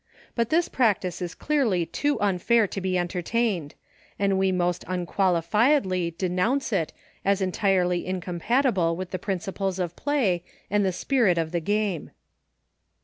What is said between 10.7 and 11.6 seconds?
and the spirit of the